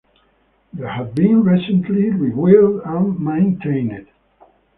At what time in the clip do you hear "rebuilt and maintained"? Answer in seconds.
2.09-4.07